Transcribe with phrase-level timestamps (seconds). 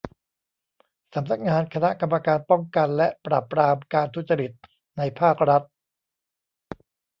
[1.15, 4.51] สำนักงานคณะกรรมการป้องกันและปราบปรามการทุจริต
[4.97, 5.61] ในภาครัฐ